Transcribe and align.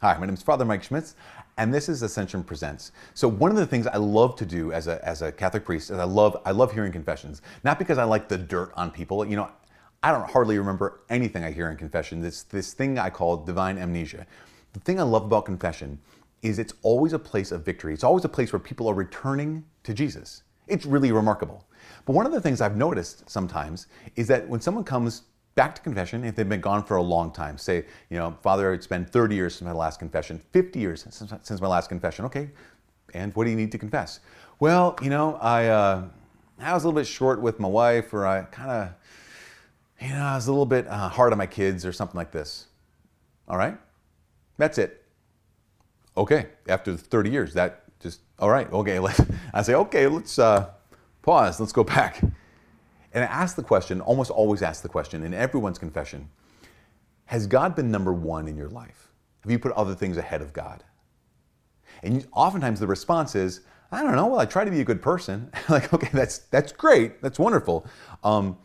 Hi, 0.00 0.16
my 0.16 0.26
name 0.26 0.34
is 0.34 0.44
Father 0.44 0.64
Mike 0.64 0.84
Schmitz, 0.84 1.16
and 1.56 1.74
this 1.74 1.88
is 1.88 2.02
Ascension 2.02 2.44
Presents. 2.44 2.92
So 3.14 3.26
one 3.26 3.50
of 3.50 3.56
the 3.56 3.66
things 3.66 3.84
I 3.88 3.96
love 3.96 4.36
to 4.36 4.46
do 4.46 4.70
as 4.70 4.86
a, 4.86 5.04
as 5.04 5.22
a 5.22 5.32
Catholic 5.32 5.64
priest 5.64 5.90
is 5.90 5.98
I 5.98 6.04
love 6.04 6.40
I 6.44 6.52
love 6.52 6.70
hearing 6.70 6.92
confessions. 6.92 7.42
Not 7.64 7.80
because 7.80 7.98
I 7.98 8.04
like 8.04 8.28
the 8.28 8.38
dirt 8.38 8.70
on 8.76 8.92
people. 8.92 9.24
You 9.24 9.34
know, 9.34 9.50
I 10.04 10.12
don't 10.12 10.30
hardly 10.30 10.56
remember 10.56 11.00
anything 11.10 11.42
I 11.42 11.50
hear 11.50 11.68
in 11.68 11.76
confession. 11.76 12.20
This 12.20 12.44
this 12.44 12.74
thing 12.74 12.96
I 12.96 13.10
call 13.10 13.38
divine 13.38 13.76
amnesia. 13.76 14.24
The 14.72 14.78
thing 14.78 15.00
I 15.00 15.02
love 15.02 15.24
about 15.24 15.46
confession 15.46 15.98
is 16.42 16.60
it's 16.60 16.74
always 16.82 17.12
a 17.12 17.18
place 17.18 17.50
of 17.50 17.64
victory. 17.64 17.92
It's 17.92 18.04
always 18.04 18.24
a 18.24 18.28
place 18.28 18.52
where 18.52 18.60
people 18.60 18.86
are 18.86 18.94
returning 18.94 19.64
to 19.82 19.92
Jesus. 19.92 20.44
It's 20.68 20.86
really 20.86 21.10
remarkable. 21.10 21.66
But 22.04 22.12
one 22.12 22.24
of 22.24 22.30
the 22.30 22.40
things 22.40 22.60
I've 22.60 22.76
noticed 22.76 23.28
sometimes 23.28 23.88
is 24.14 24.28
that 24.28 24.48
when 24.48 24.60
someone 24.60 24.84
comes 24.84 25.22
back 25.58 25.74
to 25.74 25.82
confession 25.82 26.22
if 26.22 26.36
they've 26.36 26.48
been 26.48 26.60
gone 26.60 26.84
for 26.84 26.98
a 26.98 27.02
long 27.02 27.32
time. 27.32 27.58
Say, 27.58 27.84
you 28.10 28.16
know, 28.16 28.38
Father, 28.42 28.72
it's 28.72 28.86
been 28.86 29.04
30 29.04 29.34
years 29.34 29.56
since 29.56 29.66
my 29.66 29.72
last 29.72 29.98
confession, 29.98 30.40
50 30.52 30.78
years 30.78 31.02
since, 31.02 31.32
since 31.42 31.60
my 31.60 31.66
last 31.66 31.88
confession. 31.88 32.24
Okay, 32.26 32.50
and 33.12 33.34
what 33.34 33.42
do 33.42 33.50
you 33.50 33.56
need 33.56 33.72
to 33.72 33.78
confess? 33.78 34.20
Well, 34.60 34.96
you 35.02 35.10
know, 35.10 35.34
I, 35.34 35.66
uh, 35.66 36.04
I 36.60 36.74
was 36.74 36.84
a 36.84 36.86
little 36.86 37.00
bit 37.00 37.08
short 37.08 37.42
with 37.42 37.58
my 37.58 37.66
wife, 37.66 38.14
or 38.14 38.24
I 38.24 38.42
kind 38.42 38.70
of, 38.70 40.06
you 40.06 40.14
know, 40.14 40.22
I 40.22 40.36
was 40.36 40.46
a 40.46 40.52
little 40.52 40.64
bit 40.64 40.86
uh, 40.86 41.08
hard 41.08 41.32
on 41.32 41.38
my 41.38 41.46
kids, 41.46 41.84
or 41.84 41.92
something 41.92 42.16
like 42.16 42.30
this. 42.30 42.68
All 43.48 43.58
right, 43.58 43.76
that's 44.58 44.78
it. 44.78 45.02
Okay, 46.16 46.46
after 46.68 46.96
30 46.96 47.30
years, 47.30 47.54
that 47.54 47.82
just 47.98 48.20
all 48.38 48.48
right. 48.48 48.72
Okay, 48.72 48.98
let's. 49.00 49.20
I 49.52 49.62
say, 49.62 49.74
okay, 49.74 50.06
let's 50.06 50.38
uh, 50.38 50.70
pause. 51.22 51.58
Let's 51.58 51.72
go 51.72 51.82
back. 51.82 52.22
And 53.12 53.24
I 53.24 53.26
ask 53.26 53.56
the 53.56 53.62
question, 53.62 54.00
almost 54.00 54.30
always 54.30 54.62
ask 54.62 54.82
the 54.82 54.88
question 54.88 55.22
in 55.22 55.34
everyone's 55.34 55.78
confession 55.78 56.28
Has 57.26 57.46
God 57.46 57.74
been 57.74 57.90
number 57.90 58.12
one 58.12 58.48
in 58.48 58.56
your 58.56 58.68
life? 58.68 59.08
Have 59.42 59.52
you 59.52 59.58
put 59.58 59.72
other 59.72 59.94
things 59.94 60.16
ahead 60.16 60.42
of 60.42 60.52
God? 60.52 60.84
And 62.02 62.26
oftentimes 62.32 62.80
the 62.80 62.86
response 62.86 63.34
is, 63.34 63.60
I 63.90 64.02
don't 64.02 64.14
know. 64.14 64.26
Well, 64.26 64.40
I 64.40 64.44
try 64.44 64.64
to 64.64 64.70
be 64.70 64.80
a 64.80 64.84
good 64.84 65.00
person. 65.00 65.50
like, 65.68 65.92
okay, 65.92 66.10
that's 66.12 66.38
that's 66.38 66.72
great. 66.72 67.22
That's 67.22 67.38
wonderful. 67.38 67.86
Um, 68.22 68.58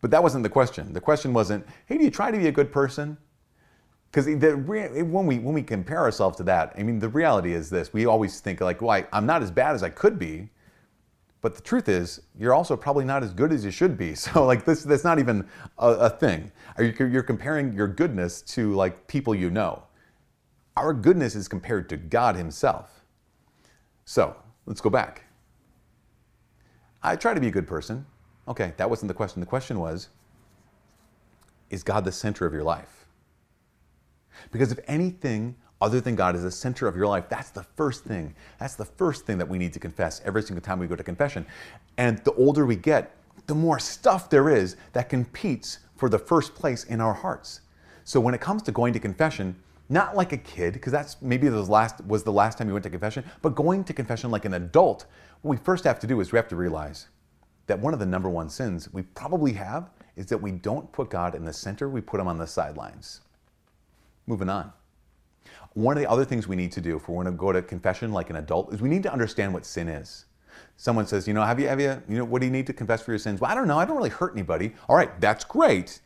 but 0.00 0.10
that 0.12 0.22
wasn't 0.22 0.44
the 0.44 0.48
question. 0.48 0.92
The 0.92 1.00
question 1.00 1.32
wasn't, 1.32 1.66
hey, 1.86 1.98
do 1.98 2.04
you 2.04 2.10
try 2.10 2.30
to 2.30 2.38
be 2.38 2.46
a 2.46 2.52
good 2.52 2.72
person? 2.72 3.18
Because 4.10 4.26
when 4.26 5.26
we 5.26 5.38
when 5.38 5.54
we 5.54 5.62
compare 5.62 6.00
ourselves 6.00 6.36
to 6.38 6.42
that, 6.44 6.72
I 6.76 6.82
mean, 6.82 6.98
the 6.98 7.08
reality 7.08 7.52
is 7.52 7.70
this: 7.70 7.92
we 7.92 8.06
always 8.06 8.40
think 8.40 8.60
like, 8.60 8.80
well, 8.80 8.90
I, 8.90 9.06
I'm 9.12 9.26
not 9.26 9.42
as 9.42 9.50
bad 9.50 9.74
as 9.74 9.82
I 9.82 9.88
could 9.88 10.18
be. 10.18 10.50
But 11.42 11.54
the 11.54 11.62
truth 11.62 11.88
is, 11.88 12.20
you're 12.38 12.52
also 12.52 12.76
probably 12.76 13.04
not 13.04 13.22
as 13.22 13.32
good 13.32 13.52
as 13.52 13.64
you 13.64 13.70
should 13.70 13.96
be. 13.96 14.14
So 14.14 14.44
like 14.44 14.64
this, 14.64 14.82
that's 14.82 15.04
not 15.04 15.18
even 15.18 15.46
a, 15.78 15.88
a 15.88 16.10
thing. 16.10 16.52
You're 16.78 17.22
comparing 17.22 17.72
your 17.72 17.88
goodness 17.88 18.42
to 18.42 18.74
like 18.74 19.06
people 19.06 19.34
you 19.34 19.50
know. 19.50 19.82
Our 20.76 20.92
goodness 20.92 21.34
is 21.34 21.48
compared 21.48 21.88
to 21.88 21.96
God 21.96 22.36
Himself. 22.36 23.04
So 24.04 24.36
let's 24.66 24.80
go 24.80 24.90
back. 24.90 25.24
I 27.02 27.16
try 27.16 27.32
to 27.32 27.40
be 27.40 27.48
a 27.48 27.50
good 27.50 27.66
person. 27.66 28.04
Okay, 28.48 28.72
that 28.76 28.88
wasn't 28.88 29.08
the 29.08 29.14
question. 29.14 29.40
The 29.40 29.46
question 29.46 29.78
was, 29.78 30.08
is 31.70 31.82
God 31.82 32.04
the 32.04 32.12
center 32.12 32.46
of 32.46 32.52
your 32.52 32.64
life? 32.64 33.06
Because 34.50 34.72
if 34.72 34.80
anything 34.86 35.56
other 35.80 36.00
than 36.00 36.14
God 36.14 36.36
is 36.36 36.42
the 36.42 36.50
center 36.50 36.86
of 36.86 36.96
your 36.96 37.06
life, 37.06 37.28
that's 37.28 37.50
the 37.50 37.62
first 37.62 38.04
thing. 38.04 38.34
That's 38.58 38.76
the 38.76 38.84
first 38.84 39.26
thing 39.26 39.38
that 39.38 39.48
we 39.48 39.58
need 39.58 39.72
to 39.72 39.78
confess 39.78 40.20
every 40.24 40.42
single 40.42 40.62
time 40.62 40.78
we 40.78 40.86
go 40.86 40.96
to 40.96 41.02
confession. 41.02 41.46
And 41.96 42.18
the 42.18 42.32
older 42.34 42.66
we 42.66 42.76
get, 42.76 43.16
the 43.46 43.54
more 43.54 43.78
stuff 43.78 44.28
there 44.28 44.50
is 44.50 44.76
that 44.92 45.08
competes 45.08 45.78
for 45.96 46.08
the 46.08 46.18
first 46.18 46.54
place 46.54 46.84
in 46.84 47.00
our 47.00 47.14
hearts. 47.14 47.62
So 48.04 48.20
when 48.20 48.34
it 48.34 48.40
comes 48.40 48.62
to 48.62 48.72
going 48.72 48.92
to 48.92 49.00
confession, 49.00 49.56
not 49.88 50.16
like 50.16 50.32
a 50.32 50.36
kid, 50.36 50.74
because 50.74 50.92
that's 50.92 51.20
maybe 51.20 51.48
the 51.48 51.62
last 51.62 52.04
was 52.06 52.22
the 52.22 52.32
last 52.32 52.58
time 52.58 52.68
you 52.68 52.74
went 52.74 52.84
to 52.84 52.90
confession, 52.90 53.24
but 53.42 53.54
going 53.54 53.82
to 53.84 53.92
confession 53.92 54.30
like 54.30 54.44
an 54.44 54.54
adult, 54.54 55.06
what 55.42 55.50
we 55.50 55.56
first 55.64 55.84
have 55.84 55.98
to 56.00 56.06
do 56.06 56.20
is 56.20 56.30
we 56.32 56.36
have 56.36 56.48
to 56.48 56.56
realize 56.56 57.08
that 57.66 57.78
one 57.78 57.92
of 57.92 58.00
the 58.00 58.06
number 58.06 58.28
one 58.28 58.48
sins 58.48 58.92
we 58.92 59.02
probably 59.02 59.52
have 59.52 59.90
is 60.16 60.26
that 60.26 60.38
we 60.38 60.52
don't 60.52 60.90
put 60.92 61.10
God 61.10 61.34
in 61.34 61.44
the 61.44 61.52
center, 61.52 61.88
we 61.88 62.00
put 62.00 62.20
him 62.20 62.28
on 62.28 62.38
the 62.38 62.46
sidelines. 62.46 63.20
Moving 64.26 64.48
on. 64.48 64.72
One 65.74 65.96
of 65.96 66.02
the 66.02 66.10
other 66.10 66.24
things 66.24 66.48
we 66.48 66.56
need 66.56 66.72
to 66.72 66.80
do 66.80 66.96
if 66.96 67.08
we're 67.08 67.22
going 67.22 67.32
to 67.34 67.38
go 67.38 67.52
to 67.52 67.62
confession 67.62 68.12
like 68.12 68.30
an 68.30 68.36
adult 68.36 68.72
is 68.72 68.80
we 68.80 68.88
need 68.88 69.02
to 69.04 69.12
understand 69.12 69.54
what 69.54 69.64
sin 69.64 69.88
is. 69.88 70.26
Someone 70.76 71.06
says, 71.06 71.28
you 71.28 71.34
know, 71.34 71.42
have 71.42 71.60
you, 71.60 71.68
have 71.68 71.80
you, 71.80 72.02
you 72.08 72.18
know, 72.18 72.24
what 72.24 72.40
do 72.40 72.46
you 72.46 72.52
need 72.52 72.66
to 72.66 72.72
confess 72.72 73.02
for 73.02 73.12
your 73.12 73.18
sins? 73.18 73.40
Well, 73.40 73.50
I 73.50 73.54
don't 73.54 73.68
know. 73.68 73.78
I 73.78 73.84
don't 73.84 73.96
really 73.96 74.10
hurt 74.10 74.32
anybody. 74.32 74.72
All 74.88 74.96
right, 74.96 75.20
that's 75.20 75.44
great. 75.44 76.00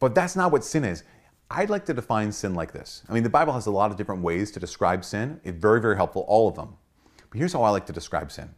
But 0.00 0.14
that's 0.14 0.36
not 0.36 0.52
what 0.52 0.64
sin 0.64 0.84
is. 0.84 1.04
I'd 1.50 1.70
like 1.70 1.84
to 1.86 1.94
define 1.94 2.30
sin 2.30 2.54
like 2.54 2.72
this. 2.72 3.02
I 3.08 3.12
mean, 3.12 3.22
the 3.22 3.30
Bible 3.30 3.52
has 3.52 3.66
a 3.66 3.70
lot 3.70 3.90
of 3.90 3.96
different 3.96 4.22
ways 4.22 4.50
to 4.52 4.60
describe 4.60 5.04
sin. 5.04 5.40
It's 5.44 5.58
very, 5.58 5.80
very 5.80 5.96
helpful, 5.96 6.24
all 6.28 6.48
of 6.48 6.54
them. 6.54 6.76
But 7.30 7.38
here's 7.38 7.52
how 7.52 7.62
I 7.62 7.70
like 7.70 7.86
to 7.86 7.92
describe 7.92 8.30
sin. 8.30 8.50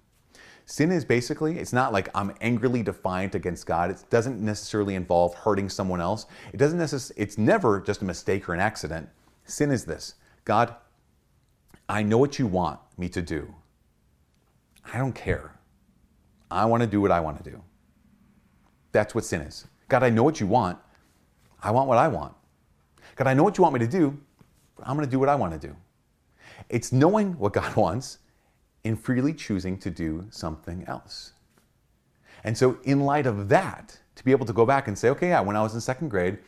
Sin 0.67 0.93
is 0.93 1.05
basically, 1.05 1.59
it's 1.59 1.73
not 1.73 1.93
like 1.93 2.09
I'm 2.15 2.33
angrily 2.41 2.83
defiant 2.83 3.35
against 3.35 3.67
God. 3.67 3.91
It 3.91 4.05
doesn't 4.11 4.41
necessarily 4.41 4.95
involve 4.95 5.35
hurting 5.35 5.69
someone 5.69 6.01
else. 6.01 6.27
It 6.53 6.59
doesn't 6.59 6.79
necessarily, 6.79 7.23
it's 7.23 7.37
never 7.37 7.81
just 7.81 8.03
a 8.03 8.05
mistake 8.05 8.49
or 8.49 8.55
an 8.55 8.61
accident. 8.61 9.09
Sin 9.53 9.71
is 9.71 9.85
this 9.85 10.15
God, 10.47 10.75
I 11.87 12.03
know 12.03 12.17
what 12.17 12.39
you 12.39 12.47
want 12.47 12.81
me 12.97 13.11
to 13.11 13.21
do. 13.21 13.55
I 14.93 14.97
don't 14.97 15.13
care. 15.13 15.55
I 16.51 16.65
want 16.65 16.83
to 16.83 16.87
do 16.87 17.03
what 17.03 17.11
I 17.11 17.21
want 17.21 17.43
to 17.45 17.51
do. 17.51 17.63
That's 18.93 19.15
what 19.15 19.25
sin 19.25 19.43
is. 19.43 19.67
God, 19.89 20.03
I 20.03 20.09
know 20.09 20.23
what 20.23 20.41
you 20.41 20.47
want. 20.47 20.79
I 21.63 21.71
want 21.71 21.87
what 21.87 21.99
I 21.99 22.09
want. 22.09 22.35
God, 23.15 23.27
I 23.27 23.35
know 23.35 23.43
what 23.43 23.59
you 23.59 23.63
want 23.63 23.75
me 23.75 23.81
to 23.81 23.87
do. 23.87 24.19
I'm 24.83 24.97
going 24.97 25.07
to 25.07 25.11
do 25.11 25.19
what 25.19 25.29
I 25.29 25.35
want 25.35 25.53
to 25.61 25.69
do. 25.69 25.77
It's 26.71 26.91
knowing 26.91 27.39
what 27.39 27.53
God 27.53 27.77
wants 27.85 28.19
and 28.85 28.99
freely 28.99 29.35
choosing 29.35 29.79
to 29.81 29.91
do 29.91 30.27
something 30.31 30.83
else. 30.89 31.33
And 32.43 32.57
so, 32.57 32.79
in 32.85 33.01
light 33.01 33.27
of 33.27 33.51
that, 33.51 33.99
to 34.17 34.25
be 34.25 34.31
able 34.31 34.47
to 34.47 34.53
go 34.53 34.65
back 34.65 34.89
and 34.89 34.99
say, 34.99 35.11
okay, 35.11 35.29
yeah, 35.29 35.41
when 35.41 35.57
I 35.57 35.63
was 35.63 35.75
in 35.75 35.81
second 35.81 36.09
grade, 36.09 36.39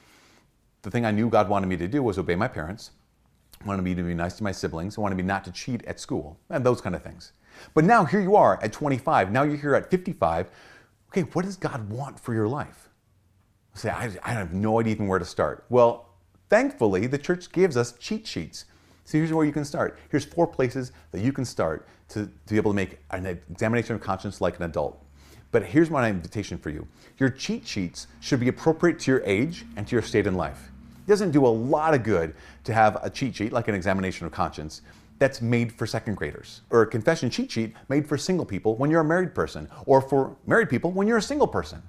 the 0.84 0.90
thing 0.90 1.04
I 1.04 1.10
knew 1.10 1.28
God 1.28 1.48
wanted 1.48 1.66
me 1.66 1.76
to 1.78 1.88
do 1.88 2.02
was 2.02 2.18
obey 2.18 2.36
my 2.36 2.48
parents 2.48 2.92
wanted 3.64 3.82
me 3.82 3.94
to 3.94 4.02
be 4.02 4.14
nice 4.14 4.36
to 4.36 4.42
my 4.42 4.52
siblings, 4.52 4.98
wanted 4.98 5.16
me 5.16 5.22
not 5.22 5.44
to 5.44 5.52
cheat 5.52 5.84
at 5.84 6.00
school, 6.00 6.38
and 6.50 6.64
those 6.64 6.80
kind 6.80 6.94
of 6.94 7.02
things. 7.02 7.32
But 7.72 7.84
now 7.84 8.04
here 8.04 8.20
you 8.20 8.36
are 8.36 8.62
at 8.62 8.72
25, 8.72 9.32
now 9.32 9.42
you're 9.42 9.56
here 9.56 9.74
at 9.74 9.90
55. 9.90 10.50
Okay, 11.08 11.22
what 11.22 11.44
does 11.44 11.56
God 11.56 11.88
want 11.90 12.18
for 12.18 12.34
your 12.34 12.48
life? 12.48 12.88
Say, 13.74 13.90
I, 13.90 14.10
I 14.22 14.32
have 14.32 14.52
no 14.52 14.80
idea 14.80 14.94
even 14.94 15.08
where 15.08 15.18
to 15.18 15.24
start. 15.24 15.64
Well, 15.68 16.08
thankfully, 16.48 17.06
the 17.06 17.18
church 17.18 17.50
gives 17.52 17.76
us 17.76 17.92
cheat 17.92 18.26
sheets. 18.26 18.66
So 19.04 19.18
here's 19.18 19.32
where 19.32 19.44
you 19.44 19.52
can 19.52 19.64
start. 19.64 19.98
Here's 20.10 20.24
four 20.24 20.46
places 20.46 20.92
that 21.12 21.20
you 21.20 21.32
can 21.32 21.44
start 21.44 21.86
to, 22.10 22.26
to 22.26 22.52
be 22.52 22.56
able 22.56 22.72
to 22.72 22.76
make 22.76 22.98
an 23.10 23.26
examination 23.26 23.94
of 23.94 24.00
conscience 24.00 24.40
like 24.40 24.56
an 24.56 24.64
adult. 24.64 25.04
But 25.50 25.64
here's 25.64 25.90
my 25.90 26.08
invitation 26.08 26.58
for 26.58 26.70
you. 26.70 26.88
Your 27.18 27.30
cheat 27.30 27.66
sheets 27.66 28.08
should 28.20 28.40
be 28.40 28.48
appropriate 28.48 28.98
to 29.00 29.10
your 29.10 29.22
age 29.24 29.64
and 29.76 29.86
to 29.86 29.92
your 29.92 30.02
state 30.02 30.26
in 30.26 30.34
life. 30.34 30.70
It 31.06 31.10
doesn't 31.10 31.32
do 31.32 31.46
a 31.46 31.48
lot 31.48 31.92
of 31.92 32.02
good 32.02 32.34
to 32.64 32.72
have 32.72 32.98
a 33.02 33.10
cheat 33.10 33.36
sheet, 33.36 33.52
like 33.52 33.68
an 33.68 33.74
examination 33.74 34.26
of 34.26 34.32
conscience, 34.32 34.80
that's 35.18 35.40
made 35.40 35.72
for 35.72 35.86
second 35.86 36.16
graders, 36.16 36.62
or 36.70 36.82
a 36.82 36.86
confession 36.86 37.30
cheat 37.30 37.50
sheet 37.50 37.74
made 37.88 38.08
for 38.08 38.16
single 38.18 38.46
people 38.46 38.74
when 38.76 38.90
you're 38.90 39.02
a 39.02 39.04
married 39.04 39.34
person, 39.34 39.68
or 39.86 40.00
for 40.00 40.36
married 40.46 40.68
people 40.68 40.90
when 40.90 41.06
you're 41.06 41.18
a 41.18 41.22
single 41.22 41.46
person. 41.46 41.82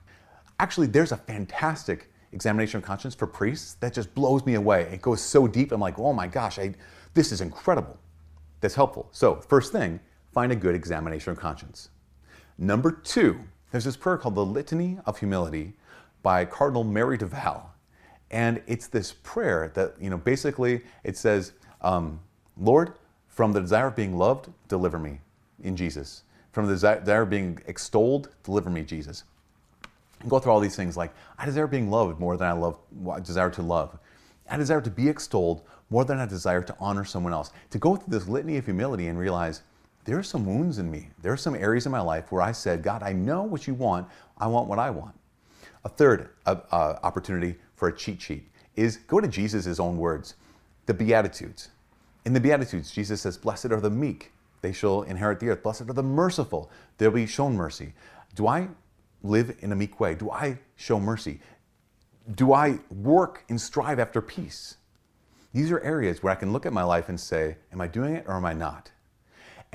Actually, 0.60 0.88
there's 0.88 1.12
a 1.12 1.18
fantastic 1.18 2.12
examination 2.34 2.78
of 2.78 2.84
conscience 2.84 3.16
for 3.16 3.26
priests 3.26 3.76
that 3.76 3.94
just 3.94 4.14
blows 4.14 4.46
me 4.46 4.56
away. 4.56 4.84
It 4.92 5.02
goes 5.02 5.22
so 5.22 5.48
deep, 5.48 5.72
I'm 5.72 5.82
like, 5.82 5.98
oh 5.98 6.14
my 6.14 6.28
gosh, 6.28 6.60
I, 6.60 6.74
this 7.14 7.32
is 7.32 7.42
incredible. 7.42 7.98
That's 8.62 8.76
helpful. 8.76 9.08
So, 9.12 9.36
first 9.36 9.72
thing, 9.72 10.00
find 10.34 10.52
a 10.52 10.56
good 10.56 10.76
examination 10.76 11.32
of 11.32 11.40
conscience. 11.40 11.90
Number 12.58 12.92
two, 12.92 13.40
there's 13.72 13.86
this 13.86 13.98
prayer 13.98 14.18
called 14.18 14.36
the 14.36 14.46
Litany 14.46 15.00
of 15.06 15.20
Humility 15.20 15.74
by 16.24 16.46
Cardinal 16.46 16.84
Merry 16.84 17.18
del 17.18 17.30
Val. 17.30 17.75
And 18.32 18.62
it's 18.68 18.88
this 18.88 19.14
prayer 19.24 19.72
that, 19.76 19.94
you 20.00 20.10
know, 20.10 20.18
basically 20.18 20.82
it 21.04 21.18
says, 21.18 21.54
um, 21.82 22.20
Lord, 22.58 22.94
from 23.28 23.52
the 23.52 23.62
desire 23.62 23.88
of 23.88 23.96
being 23.96 24.18
loved, 24.18 24.50
deliver 24.68 24.98
me 24.98 25.20
in 25.64 25.76
Jesus. 25.76 26.24
From 26.52 26.68
the 26.68 26.74
desire 26.74 27.22
of 27.22 27.30
being 27.30 27.60
extolled, 27.68 28.30
deliver 28.44 28.70
me, 28.70 28.84
Jesus. 28.84 29.26
And 30.22 30.30
go 30.30 30.40
through 30.40 30.54
all 30.54 30.62
these 30.62 30.76
things 30.76 30.96
like, 30.96 31.14
I 31.38 31.46
desire 31.46 31.68
being 31.68 31.92
loved 31.92 32.20
more 32.20 32.38
than 32.38 32.48
I 32.48 32.54
love, 32.54 32.80
I 33.12 33.20
desire 33.20 33.50
to 33.52 33.62
love. 33.62 33.98
I 34.50 34.58
desire 34.58 34.82
to 34.82 34.90
be 34.90 35.10
extolled 35.10 35.64
more 35.90 36.06
than 36.06 36.20
I 36.20 36.26
desire 36.26 36.62
to 36.62 36.76
honor 36.80 37.04
someone 37.04 37.34
else. 37.34 37.52
To 37.72 37.78
go 37.78 37.96
through 37.96 38.18
this 38.18 38.28
litany 38.28 38.58
of 38.58 38.66
humility 38.66 39.08
and 39.08 39.20
realize 39.20 39.64
there 40.06 40.18
are 40.18 40.24
some 40.24 40.46
wounds 40.46 40.78
in 40.78 40.90
me. 40.90 41.10
There 41.22 41.34
are 41.34 41.38
some 41.38 41.56
areas 41.56 41.86
in 41.88 41.92
my 41.92 42.00
life 42.00 42.32
where 42.32 42.42
I 42.42 42.52
said, 42.52 42.84
God, 42.84 43.04
I 43.04 43.12
know 43.12 43.44
what 43.44 43.68
you 43.68 43.74
want. 43.74 44.08
I 44.38 44.48
want 44.48 44.68
what 44.68 44.80
I 44.80 44.92
want. 44.92 45.16
A 45.84 45.90
third 45.90 46.30
uh, 46.46 46.58
uh, 46.72 47.00
opportunity 47.04 47.56
for 47.86 47.90
a 47.90 47.96
cheat 47.96 48.20
sheet 48.20 48.50
is 48.76 48.98
go 48.98 49.22
to 49.22 49.28
Jesus' 49.28 49.80
own 49.80 49.98
words, 49.98 50.34
the 50.88 50.94
Beatitudes. 50.94 51.70
In 52.26 52.34
the 52.34 52.40
Beatitudes, 52.40 52.90
Jesus 52.90 53.22
says, 53.22 53.38
Blessed 53.38 53.68
are 53.68 53.80
the 53.80 53.92
meek, 53.92 54.32
they 54.62 54.74
shall 54.74 55.04
inherit 55.04 55.40
the 55.40 55.50
earth. 55.50 55.62
Blessed 55.62 55.84
are 55.84 55.94
the 55.94 56.02
merciful, 56.02 56.72
they'll 56.98 57.12
be 57.12 57.28
shown 57.28 57.56
mercy. 57.56 57.94
Do 58.34 58.48
I 58.48 58.70
live 59.22 59.56
in 59.60 59.72
a 59.72 59.76
meek 59.76 60.00
way? 60.00 60.16
Do 60.16 60.32
I 60.32 60.58
show 60.76 61.00
mercy? 61.00 61.40
Do 62.34 62.54
I 62.54 62.80
work 62.90 63.46
and 63.50 63.62
strive 63.62 64.00
after 64.00 64.20
peace? 64.20 64.78
These 65.54 65.70
are 65.70 65.80
areas 65.82 66.24
where 66.24 66.34
I 66.34 66.36
can 66.36 66.52
look 66.52 66.66
at 66.66 66.74
my 66.74 66.84
life 66.84 67.08
and 67.08 67.20
say, 67.20 67.58
Am 67.72 67.82
I 67.82 67.88
doing 67.88 68.16
it 68.16 68.26
or 68.28 68.34
am 68.34 68.46
I 68.46 68.54
not? 68.54 68.90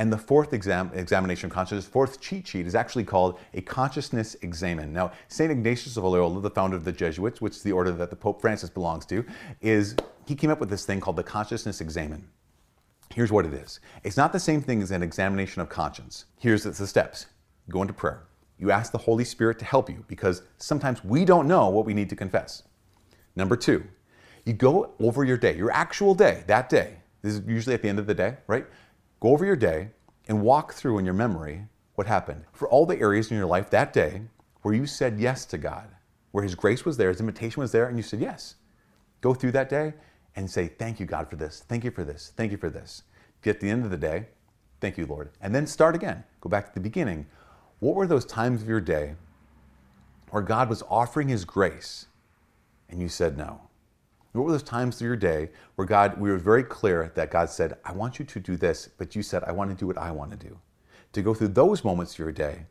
And 0.00 0.10
the 0.10 0.16
fourth 0.16 0.54
exam, 0.54 0.90
examination 0.94 1.50
of 1.50 1.52
consciousness, 1.52 1.84
fourth 1.84 2.22
cheat 2.22 2.48
sheet, 2.48 2.66
is 2.66 2.74
actually 2.74 3.04
called 3.04 3.38
a 3.52 3.60
consciousness 3.60 4.34
examen. 4.40 4.94
Now, 4.94 5.12
St. 5.28 5.52
Ignatius 5.52 5.98
of 5.98 6.04
Loyola, 6.04 6.40
the 6.40 6.48
founder 6.48 6.74
of 6.74 6.84
the 6.84 6.92
Jesuits, 6.92 7.42
which 7.42 7.56
is 7.56 7.62
the 7.62 7.72
order 7.72 7.92
that 7.92 8.08
the 8.08 8.16
Pope 8.16 8.40
Francis 8.40 8.70
belongs 8.70 9.04
to, 9.06 9.26
is 9.60 9.94
he 10.26 10.34
came 10.34 10.48
up 10.48 10.58
with 10.58 10.70
this 10.70 10.86
thing 10.86 11.00
called 11.00 11.16
the 11.16 11.22
consciousness 11.22 11.82
examen. 11.82 12.26
Here's 13.12 13.30
what 13.30 13.44
it 13.44 13.52
is. 13.52 13.80
It's 14.02 14.16
not 14.16 14.32
the 14.32 14.40
same 14.40 14.62
thing 14.62 14.80
as 14.80 14.90
an 14.90 15.02
examination 15.02 15.60
of 15.60 15.68
conscience. 15.68 16.24
Here's 16.38 16.62
the 16.62 16.86
steps. 16.86 17.26
You 17.66 17.74
go 17.74 17.82
into 17.82 17.92
prayer. 17.92 18.22
You 18.58 18.70
ask 18.70 18.92
the 18.92 18.96
Holy 18.96 19.24
Spirit 19.24 19.58
to 19.58 19.66
help 19.66 19.90
you 19.90 20.02
because 20.08 20.40
sometimes 20.56 21.04
we 21.04 21.26
don't 21.26 21.46
know 21.46 21.68
what 21.68 21.84
we 21.84 21.92
need 21.92 22.08
to 22.08 22.16
confess. 22.16 22.62
Number 23.36 23.54
two, 23.54 23.84
you 24.46 24.54
go 24.54 24.94
over 24.98 25.24
your 25.24 25.36
day, 25.36 25.54
your 25.58 25.70
actual 25.70 26.14
day, 26.14 26.44
that 26.46 26.70
day. 26.70 26.96
This 27.20 27.34
is 27.34 27.42
usually 27.46 27.74
at 27.74 27.82
the 27.82 27.90
end 27.90 27.98
of 27.98 28.06
the 28.06 28.14
day, 28.14 28.38
right? 28.46 28.64
Go 29.20 29.30
over 29.30 29.44
your 29.44 29.56
day 29.56 29.90
and 30.28 30.42
walk 30.42 30.72
through 30.72 30.98
in 30.98 31.04
your 31.04 31.14
memory 31.14 31.66
what 31.94 32.06
happened. 32.06 32.44
For 32.52 32.68
all 32.68 32.86
the 32.86 32.98
areas 32.98 33.30
in 33.30 33.36
your 33.36 33.46
life 33.46 33.68
that 33.70 33.92
day 33.92 34.22
where 34.62 34.74
you 34.74 34.86
said 34.86 35.20
yes 35.20 35.44
to 35.46 35.58
God, 35.58 35.88
where 36.32 36.44
His 36.44 36.54
grace 36.54 36.84
was 36.84 36.96
there, 36.96 37.10
His 37.10 37.20
invitation 37.20 37.60
was 37.60 37.72
there, 37.72 37.86
and 37.86 37.96
you 37.96 38.02
said 38.02 38.20
yes. 38.20 38.56
Go 39.20 39.34
through 39.34 39.52
that 39.52 39.68
day 39.68 39.94
and 40.36 40.50
say, 40.50 40.68
Thank 40.68 41.00
you, 41.00 41.06
God, 41.06 41.28
for 41.28 41.36
this. 41.36 41.64
Thank 41.68 41.84
you 41.84 41.90
for 41.90 42.04
this. 42.04 42.32
Thank 42.36 42.52
you 42.52 42.58
for 42.58 42.70
this. 42.70 43.02
Get 43.42 43.60
the 43.60 43.68
end 43.68 43.84
of 43.84 43.90
the 43.90 43.96
day, 43.96 44.28
thank 44.80 44.98
you, 44.98 45.06
Lord. 45.06 45.30
And 45.40 45.54
then 45.54 45.66
start 45.66 45.94
again. 45.94 46.24
Go 46.40 46.48
back 46.48 46.68
to 46.68 46.74
the 46.74 46.80
beginning. 46.80 47.26
What 47.78 47.94
were 47.94 48.06
those 48.06 48.26
times 48.26 48.62
of 48.62 48.68
your 48.68 48.80
day 48.80 49.14
where 50.30 50.42
God 50.42 50.68
was 50.68 50.82
offering 50.88 51.28
His 51.28 51.44
grace 51.44 52.06
and 52.88 53.00
you 53.00 53.08
said 53.08 53.36
no? 53.36 53.69
What 54.32 54.44
were 54.44 54.52
those 54.52 54.62
times 54.62 54.96
through 54.96 55.08
your 55.08 55.16
day 55.16 55.50
where 55.74 55.86
God, 55.86 56.20
we 56.20 56.30
were 56.30 56.38
very 56.38 56.62
clear 56.62 57.10
that 57.16 57.30
God 57.30 57.50
said, 57.50 57.76
I 57.84 57.92
want 57.92 58.18
you 58.18 58.24
to 58.24 58.40
do 58.40 58.56
this, 58.56 58.88
but 58.96 59.16
you 59.16 59.22
said, 59.22 59.42
I 59.44 59.52
want 59.52 59.70
to 59.70 59.76
do 59.76 59.86
what 59.86 59.98
I 59.98 60.12
want 60.12 60.30
to 60.30 60.36
do. 60.36 60.58
To 61.14 61.22
go 61.22 61.34
through 61.34 61.48
those 61.48 61.84
moments 61.84 62.12
of 62.12 62.20
your 62.20 62.32
day, 62.32 62.66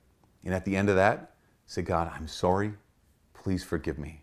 and 0.46 0.54
at 0.54 0.64
the 0.64 0.78
end 0.78 0.90
of 0.90 0.96
that, 0.96 1.34
say, 1.66 1.82
God, 1.82 2.12
I'm 2.16 2.28
sorry, 2.28 2.74
please 3.34 3.64
forgive 3.64 4.00
me. 4.00 4.22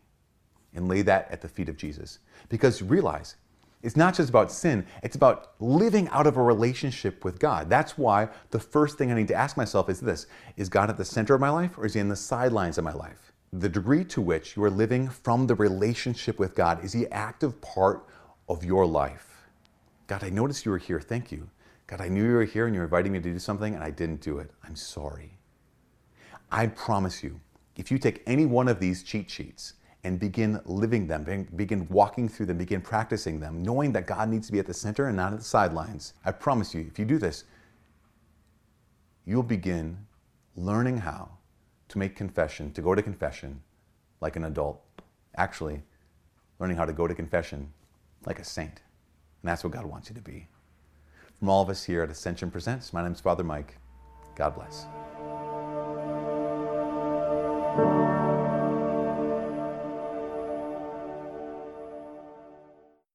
And 0.74 0.88
lay 0.88 1.02
that 1.02 1.30
at 1.30 1.42
the 1.42 1.48
feet 1.48 1.68
of 1.68 1.76
Jesus. 1.76 2.20
Because 2.48 2.82
realize, 2.82 3.36
it's 3.82 3.96
not 3.96 4.14
just 4.14 4.30
about 4.30 4.50
sin, 4.50 4.86
it's 5.02 5.16
about 5.16 5.52
living 5.60 6.08
out 6.08 6.26
of 6.26 6.36
a 6.38 6.42
relationship 6.42 7.24
with 7.24 7.38
God. 7.38 7.68
That's 7.68 7.98
why 7.98 8.28
the 8.50 8.58
first 8.58 8.96
thing 8.96 9.12
I 9.12 9.14
need 9.14 9.28
to 9.28 9.34
ask 9.34 9.56
myself 9.56 9.90
is 9.90 10.00
this 10.00 10.26
Is 10.56 10.68
God 10.70 10.88
at 10.88 10.96
the 10.96 11.04
center 11.04 11.34
of 11.34 11.40
my 11.40 11.50
life, 11.50 11.76
or 11.76 11.84
is 11.84 11.94
He 11.94 12.00
in 12.00 12.08
the 12.08 12.16
sidelines 12.16 12.78
of 12.78 12.84
my 12.84 12.94
life? 12.94 13.32
The 13.60 13.68
degree 13.68 14.04
to 14.04 14.20
which 14.20 14.56
you 14.56 14.64
are 14.64 14.70
living 14.70 15.08
from 15.08 15.46
the 15.46 15.54
relationship 15.54 16.38
with 16.38 16.54
God 16.54 16.84
is 16.84 16.92
the 16.92 17.10
active 17.10 17.60
part 17.60 18.06
of 18.48 18.64
your 18.64 18.86
life. 18.86 19.48
God, 20.06 20.22
I 20.22 20.30
noticed 20.30 20.64
you 20.64 20.72
were 20.72 20.78
here. 20.78 21.00
Thank 21.00 21.32
you. 21.32 21.48
God, 21.86 22.00
I 22.00 22.08
knew 22.08 22.24
you 22.24 22.34
were 22.34 22.44
here 22.44 22.66
and 22.66 22.74
you 22.74 22.80
were 22.80 22.86
inviting 22.86 23.12
me 23.12 23.20
to 23.20 23.32
do 23.32 23.38
something 23.38 23.74
and 23.74 23.82
I 23.82 23.90
didn't 23.90 24.20
do 24.20 24.38
it. 24.38 24.50
I'm 24.64 24.76
sorry. 24.76 25.38
I 26.50 26.66
promise 26.66 27.22
you, 27.22 27.40
if 27.76 27.90
you 27.90 27.98
take 27.98 28.22
any 28.26 28.46
one 28.46 28.68
of 28.68 28.78
these 28.78 29.02
cheat 29.02 29.30
sheets 29.30 29.74
and 30.04 30.20
begin 30.20 30.60
living 30.64 31.06
them, 31.06 31.48
begin 31.56 31.88
walking 31.88 32.28
through 32.28 32.46
them, 32.46 32.58
begin 32.58 32.80
practicing 32.80 33.40
them, 33.40 33.62
knowing 33.62 33.92
that 33.92 34.06
God 34.06 34.28
needs 34.28 34.46
to 34.46 34.52
be 34.52 34.58
at 34.58 34.66
the 34.66 34.74
center 34.74 35.06
and 35.06 35.16
not 35.16 35.32
at 35.32 35.38
the 35.38 35.44
sidelines, 35.44 36.14
I 36.24 36.32
promise 36.32 36.74
you, 36.74 36.86
if 36.88 36.98
you 36.98 37.04
do 37.04 37.18
this, 37.18 37.44
you'll 39.24 39.42
begin 39.42 39.98
learning 40.54 40.98
how 40.98 41.30
to 41.88 41.98
make 41.98 42.16
confession, 42.16 42.72
to 42.72 42.82
go 42.82 42.94
to 42.94 43.02
confession 43.02 43.62
like 44.20 44.36
an 44.36 44.44
adult. 44.44 44.80
Actually, 45.36 45.82
learning 46.58 46.76
how 46.76 46.84
to 46.84 46.92
go 46.92 47.06
to 47.06 47.14
confession 47.14 47.72
like 48.24 48.38
a 48.38 48.44
saint. 48.44 48.80
And 49.42 49.50
that's 49.50 49.62
what 49.62 49.72
God 49.72 49.86
wants 49.86 50.08
you 50.08 50.14
to 50.14 50.22
be. 50.22 50.48
From 51.38 51.48
all 51.48 51.62
of 51.62 51.68
us 51.68 51.84
here 51.84 52.02
at 52.02 52.10
Ascension 52.10 52.50
Presents, 52.50 52.92
my 52.92 53.02
name 53.02 53.12
is 53.12 53.20
Father 53.20 53.44
Mike. 53.44 53.76
God 54.34 54.54
bless. 54.54 54.86